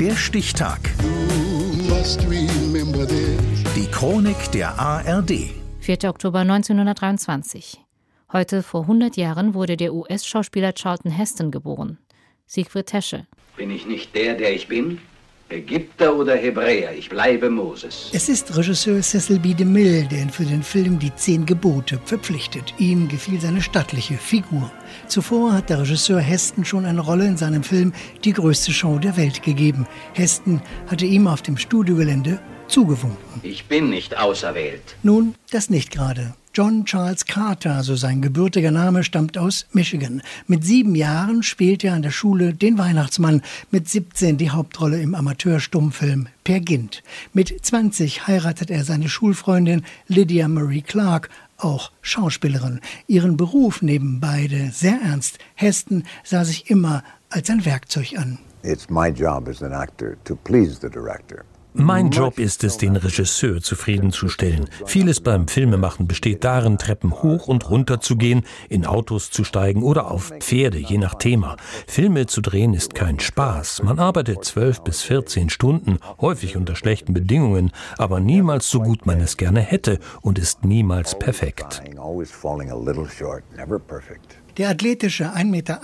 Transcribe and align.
Der 0.00 0.14
Stichtag. 0.14 0.78
Die 3.74 3.90
Chronik 3.90 4.52
der 4.52 4.78
ARD. 4.78 5.32
4. 5.80 6.04
Oktober 6.04 6.38
1923. 6.38 7.80
Heute 8.32 8.62
vor 8.62 8.82
100 8.82 9.16
Jahren 9.16 9.54
wurde 9.54 9.76
der 9.76 9.92
US-Schauspieler 9.92 10.72
Charlton 10.72 11.10
Heston 11.10 11.50
geboren. 11.50 11.98
Siegfried 12.46 12.86
Tesche. 12.86 13.26
Bin 13.56 13.72
ich 13.72 13.86
nicht 13.86 14.14
der, 14.14 14.36
der 14.36 14.54
ich 14.54 14.68
bin? 14.68 15.00
Ägypter 15.50 16.14
oder 16.14 16.36
Hebräer, 16.36 16.94
ich 16.94 17.08
bleibe 17.08 17.48
Moses. 17.48 18.10
Es 18.12 18.28
ist 18.28 18.54
Regisseur 18.54 19.00
Cecil 19.00 19.38
B. 19.38 19.54
DeMille, 19.54 20.04
der 20.04 20.20
ihn 20.20 20.30
für 20.30 20.44
den 20.44 20.62
Film 20.62 20.98
Die 20.98 21.14
Zehn 21.14 21.46
Gebote 21.46 21.98
verpflichtet. 22.04 22.74
Ihm 22.76 23.08
gefiel 23.08 23.40
seine 23.40 23.62
stattliche 23.62 24.18
Figur. 24.18 24.70
Zuvor 25.06 25.54
hat 25.54 25.70
der 25.70 25.80
Regisseur 25.80 26.20
Heston 26.20 26.66
schon 26.66 26.84
eine 26.84 27.00
Rolle 27.00 27.26
in 27.26 27.38
seinem 27.38 27.62
Film 27.62 27.94
Die 28.24 28.34
größte 28.34 28.72
Show 28.72 28.98
der 28.98 29.16
Welt 29.16 29.42
gegeben. 29.42 29.86
Heston 30.12 30.60
hatte 30.86 31.06
ihm 31.06 31.26
auf 31.26 31.40
dem 31.40 31.56
Studiogelände 31.56 32.40
zugewunken. 32.66 33.40
Ich 33.42 33.64
bin 33.64 33.88
nicht 33.88 34.18
auserwählt. 34.18 34.96
Nun, 35.02 35.34
das 35.50 35.70
nicht 35.70 35.90
gerade. 35.90 36.34
John 36.58 36.84
Charles 36.84 37.24
Carter, 37.24 37.84
so 37.84 37.94
sein 37.94 38.20
gebürtiger 38.20 38.72
Name, 38.72 39.04
stammt 39.04 39.38
aus 39.38 39.66
Michigan. 39.70 40.22
Mit 40.48 40.64
sieben 40.64 40.96
Jahren 40.96 41.44
spielt 41.44 41.84
er 41.84 41.92
an 41.92 42.02
der 42.02 42.10
Schule 42.10 42.52
den 42.52 42.78
Weihnachtsmann, 42.78 43.42
mit 43.70 43.88
17 43.88 44.38
die 44.38 44.50
Hauptrolle 44.50 45.00
im 45.00 45.14
Amateurstummfilm 45.14 46.26
Per 46.42 46.58
Gint. 46.58 47.04
Mit 47.32 47.64
20 47.64 48.26
heiratet 48.26 48.72
er 48.72 48.82
seine 48.82 49.08
Schulfreundin 49.08 49.84
Lydia 50.08 50.48
Marie 50.48 50.82
Clark, 50.82 51.28
auch 51.58 51.92
Schauspielerin. 52.02 52.80
Ihren 53.06 53.36
Beruf 53.36 53.80
nehmen 53.80 54.18
beide 54.18 54.72
sehr 54.72 54.98
ernst. 55.00 55.38
Heston 55.54 56.02
sah 56.24 56.44
sich 56.44 56.70
immer 56.70 57.04
als 57.30 57.50
ein 57.50 57.64
Werkzeug 57.66 58.18
an. 58.18 58.40
It's 58.64 58.90
my 58.90 59.10
job 59.10 59.46
as 59.46 59.62
an 59.62 59.72
actor 59.72 60.16
to 60.24 60.34
please 60.34 60.80
the 60.80 60.90
director. 60.90 61.44
Mein 61.80 62.10
Job 62.10 62.40
ist 62.40 62.64
es, 62.64 62.76
den 62.76 62.96
Regisseur 62.96 63.60
zufriedenzustellen. 63.62 64.68
Vieles 64.84 65.20
beim 65.20 65.46
Filmemachen 65.46 66.08
besteht 66.08 66.42
darin, 66.42 66.76
Treppen 66.76 67.12
hoch 67.22 67.46
und 67.46 67.70
runter 67.70 68.00
zu 68.00 68.16
gehen, 68.16 68.42
in 68.68 68.84
Autos 68.84 69.30
zu 69.30 69.44
steigen 69.44 69.84
oder 69.84 70.10
auf 70.10 70.32
Pferde, 70.40 70.78
je 70.78 70.98
nach 70.98 71.14
Thema. 71.14 71.56
Filme 71.86 72.26
zu 72.26 72.40
drehen 72.40 72.74
ist 72.74 72.96
kein 72.96 73.20
Spaß. 73.20 73.84
Man 73.84 74.00
arbeitet 74.00 74.44
zwölf 74.44 74.82
bis 74.82 75.02
vierzehn 75.02 75.50
Stunden, 75.50 75.98
häufig 76.20 76.56
unter 76.56 76.74
schlechten 76.74 77.14
Bedingungen, 77.14 77.70
aber 77.96 78.18
niemals 78.18 78.68
so 78.68 78.80
gut 78.80 79.06
man 79.06 79.20
es 79.20 79.36
gerne 79.36 79.60
hätte 79.60 80.00
und 80.20 80.40
ist 80.40 80.64
niemals 80.64 81.16
perfekt. 81.16 81.80
Der 84.58 84.70
athletische 84.70 85.36
1,91 85.36 85.44
Meter 85.44 85.80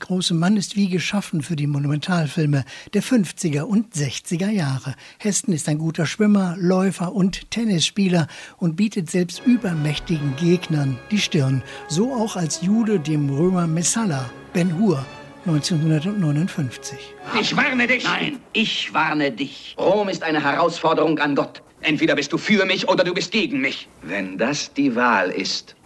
große 0.00 0.32
Mann 0.32 0.56
ist 0.56 0.76
wie 0.76 0.88
geschaffen 0.88 1.42
für 1.42 1.56
die 1.56 1.66
Monumentalfilme 1.66 2.64
der 2.94 3.02
50er 3.02 3.64
und 3.64 3.94
60er 3.94 4.48
Jahre. 4.48 4.94
Heston 5.18 5.52
ist 5.52 5.68
ein 5.68 5.76
guter 5.76 6.06
Schwimmer, 6.06 6.56
Läufer 6.58 7.14
und 7.14 7.50
Tennisspieler 7.50 8.26
und 8.56 8.76
bietet 8.76 9.10
selbst 9.10 9.42
übermächtigen 9.44 10.36
Gegnern 10.36 10.98
die 11.10 11.18
Stirn. 11.18 11.62
So 11.88 12.14
auch 12.14 12.36
als 12.36 12.62
Jude 12.62 12.98
dem 12.98 13.28
Römer 13.28 13.66
Messala, 13.66 14.30
Ben 14.54 14.78
Hur, 14.78 15.04
1959. 15.44 16.98
Ich 17.38 17.54
warne 17.54 17.86
dich! 17.86 18.04
Nein, 18.04 18.38
ich 18.54 18.94
warne 18.94 19.30
dich. 19.32 19.76
Rom 19.78 20.08
ist 20.08 20.22
eine 20.22 20.42
Herausforderung 20.42 21.18
an 21.18 21.34
Gott. 21.34 21.62
Entweder 21.82 22.14
bist 22.14 22.32
du 22.32 22.38
für 22.38 22.64
mich 22.64 22.88
oder 22.88 23.04
du 23.04 23.12
bist 23.12 23.32
gegen 23.32 23.60
mich. 23.60 23.86
Wenn 24.00 24.38
das 24.38 24.72
die 24.72 24.96
Wahl 24.96 25.28
ist, 25.28 25.76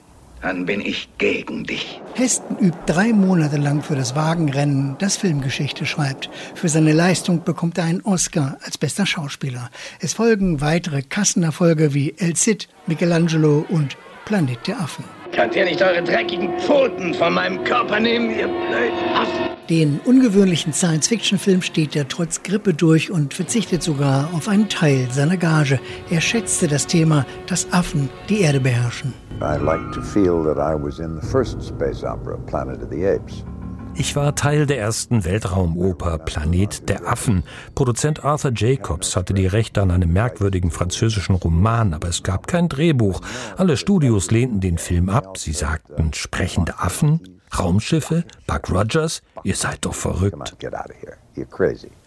dann 0.43 0.67
bin 0.67 0.81
ich 0.81 1.09
gegen 1.19 1.65
dich. 1.65 2.01
Heston 2.15 2.59
übt 2.59 2.79
drei 2.87 3.13
Monate 3.13 3.57
lang 3.57 3.83
für 3.83 3.95
das 3.95 4.15
Wagenrennen, 4.15 4.97
das 4.99 5.17
Filmgeschichte 5.17 5.87
schreibt. 5.87 6.29
Für 6.55 6.69
seine 6.69 6.93
Leistung 6.93 7.45
bekommt 7.45 7.79
er 7.79 7.85
einen 7.85 8.03
Oscar 8.03 8.59
als 8.63 8.77
bester 8.77 9.07
Schauspieler. 9.07 9.71
Es 10.01 10.15
folgen 10.15 10.61
weitere 10.61 11.03
Kassenerfolge 11.03 11.95
wie 11.95 12.15
El 12.19 12.35
Cid, 12.35 12.69
Michelangelo 12.87 13.65
und 13.69 13.97
Planet 14.25 14.67
der 14.67 14.81
Affen. 14.81 15.05
Könnt 15.33 15.57
ihr 15.57 15.65
nicht 15.65 15.81
eure 15.81 16.03
dreckigen 16.03 16.59
Pfoten 16.59 17.15
von 17.15 17.33
meinem 17.33 17.65
Körper 17.65 17.99
nehmen, 17.99 18.31
ihr 18.31 18.49
blöden 18.49 19.09
Affen? 19.15 19.52
Den 19.73 20.01
ungewöhnlichen 20.01 20.75
Science-Fiction-Film 20.75 21.63
steht 21.63 21.97
er 21.97 22.07
trotz 22.07 22.43
Grippe 22.43 22.75
durch 22.75 23.11
und 23.11 23.33
verzichtet 23.33 23.83
sogar 23.83 24.29
auf 24.35 24.47
einen 24.47 24.69
Teil 24.69 25.09
seiner 25.11 25.39
Gage. 25.39 25.81
Er 26.11 26.21
schätzte 26.21 26.69
das 26.69 26.87
Thema, 26.87 27.25
dass 27.47 27.73
Affen 27.73 28.11
die 28.29 28.43
Erde 28.43 28.61
beherrschen. 28.61 29.15
I 29.41 29.57
like 29.65 29.91
to 29.93 30.03
feel 30.03 30.45
that 30.45 30.59
I 30.59 30.79
was 30.79 30.99
in 30.99 31.19
the 31.19 31.27
first 31.27 31.57
space 31.67 32.05
opera, 32.05 32.37
Planet 32.47 32.83
of 32.83 32.91
the 32.91 33.07
Apes. 33.07 33.47
Ich 33.95 34.15
war 34.15 34.35
Teil 34.35 34.67
der 34.67 34.79
ersten 34.79 35.25
Weltraumoper 35.25 36.19
Planet 36.19 36.87
der 36.91 37.09
Affen. 37.09 37.43
Produzent 37.75 38.27
Arthur 38.27 38.53
Jacobs 38.55 39.17
hatte 39.17 39.33
die 39.33 39.47
Rechte 39.47 39.81
an 39.81 39.91
einem 39.91 40.13
merkwürdigen 40.13 40.71
französischen 40.71 41.35
Roman, 41.37 41.95
aber 41.95 42.09
es 42.09 42.23
gab 42.23 42.47
kein 42.47 42.69
Drehbuch. 42.69 43.23
Alle 43.57 43.79
Studios 43.79 44.31
lehnten 44.31 44.61
den 44.61 44.77
Film 44.77 45.09
ab. 45.09 45.39
Sie 45.39 45.53
sagten, 45.53 46.13
sprechende 46.13 46.79
Affen, 46.79 47.21
Raumschiffe, 47.59 48.25
Buck 48.47 48.71
Rogers, 48.71 49.23
ihr 49.45 49.57
seid 49.57 49.85
doch 49.85 49.95
verrückt. 49.95 50.55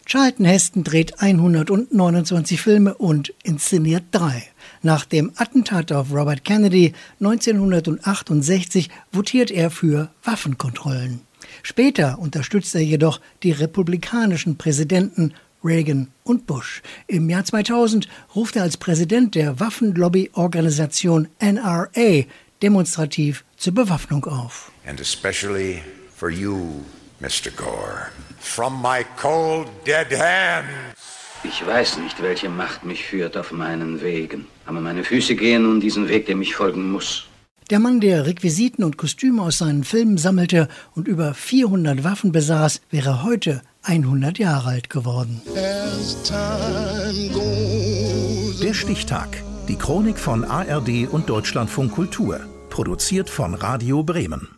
Charlton 0.06 0.45
Heston 0.45 0.83
dreht 0.83 1.19
129 1.19 2.61
Filme 2.61 2.94
und 2.94 3.33
inszeniert 3.44 4.03
drei. 4.11 4.44
Nach 4.83 5.06
dem 5.06 5.31
Attentat 5.35 5.91
auf 5.91 6.11
Robert 6.11 6.44
Kennedy 6.44 6.94
1968 7.19 8.89
votiert 9.11 9.50
er 9.50 9.72
für 9.72 10.09
Waffenkontrollen. 10.23 11.22
Später 11.63 12.19
unterstützt 12.19 12.75
er 12.75 12.81
jedoch 12.81 13.19
die 13.41 13.51
republikanischen 13.51 14.57
Präsidenten 14.57 15.33
Reagan 15.63 16.09
und 16.23 16.45
Bush. 16.45 16.83
Im 17.07 17.29
Jahr 17.29 17.44
2000 17.44 18.07
ruft 18.35 18.56
er 18.56 18.63
als 18.63 18.77
Präsident 18.77 19.33
der 19.33 19.59
Waffenlobbyorganisation 19.59 21.27
NRA 21.39 22.25
demonstrativ 22.62 23.44
zur 23.57 23.73
Bewaffnung 23.73 24.25
auf. 24.25 24.72
And 24.88 25.00
especially 25.00 25.81
for 26.16 26.29
you, 26.29 26.84
Mr. 27.22 27.56
Gore. 27.56 28.12
From 28.40 28.81
my 28.81 29.03
cold, 29.18 29.68
dead 29.85 30.12
hands. 30.12 30.69
Ich 31.44 31.66
weiß 31.66 31.97
nicht, 31.97 32.22
welche 32.22 32.50
Macht 32.50 32.85
mich 32.85 33.06
führt 33.06 33.38
auf 33.38 33.51
meinen 33.51 34.01
Wegen. 34.01 34.47
Aber 34.66 34.79
meine 34.81 35.03
Füße 35.03 35.35
gehen 35.35 35.63
nun 35.63 35.79
diesen 35.79 36.07
Weg, 36.07 36.25
der 36.25 36.35
mich 36.35 36.56
folgen 36.56 36.91
muss. 36.91 37.25
Der 37.69 37.79
Mann, 37.79 38.00
der 38.00 38.28
Requisiten 38.28 38.84
und 38.84 38.97
Kostüme 38.97 39.41
aus 39.41 39.57
seinen 39.57 39.84
Filmen 39.84 40.18
sammelte 40.18 40.68
und 40.94 41.07
über 41.07 41.34
400 41.34 42.03
Waffen 42.03 42.31
besaß, 42.31 42.81
wäre 42.91 43.24
heute 43.24 43.62
100 43.84 44.38
Jahre 44.38 44.69
alt 44.69 44.90
geworden. 44.91 45.41
Der 48.62 48.74
Stichtag. 48.74 49.41
Die 49.68 49.78
Chronik 49.78 50.19
von 50.19 50.44
ARD 50.44 51.07
und 51.09 51.28
Deutschlandfunk 51.28 51.91
Kultur. 51.91 52.40
Produziert 52.69 53.29
von 53.31 53.56
Radio 53.56 54.03
Bremen. 54.03 54.50